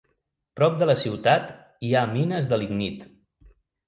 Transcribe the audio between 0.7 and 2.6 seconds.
de la ciutat hi ha mines de